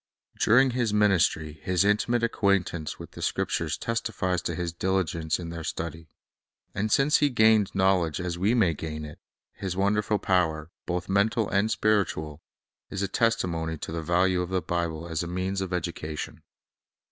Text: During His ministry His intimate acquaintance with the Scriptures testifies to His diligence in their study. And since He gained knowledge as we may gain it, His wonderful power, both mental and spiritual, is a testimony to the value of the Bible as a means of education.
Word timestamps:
During 0.39 0.71
His 0.71 0.91
ministry 0.91 1.59
His 1.61 1.85
intimate 1.85 2.23
acquaintance 2.23 2.97
with 2.97 3.11
the 3.11 3.21
Scriptures 3.21 3.77
testifies 3.77 4.41
to 4.41 4.55
His 4.55 4.73
diligence 4.73 5.37
in 5.39 5.49
their 5.51 5.63
study. 5.63 6.07
And 6.73 6.91
since 6.91 7.17
He 7.17 7.29
gained 7.29 7.75
knowledge 7.75 8.19
as 8.19 8.35
we 8.35 8.55
may 8.55 8.73
gain 8.73 9.05
it, 9.05 9.19
His 9.53 9.77
wonderful 9.77 10.17
power, 10.17 10.71
both 10.87 11.07
mental 11.07 11.47
and 11.49 11.69
spiritual, 11.69 12.41
is 12.89 13.03
a 13.03 13.07
testimony 13.07 13.77
to 13.77 13.91
the 13.91 14.01
value 14.01 14.41
of 14.41 14.49
the 14.49 14.59
Bible 14.63 15.07
as 15.07 15.21
a 15.21 15.27
means 15.27 15.61
of 15.61 15.71
education. 15.71 16.41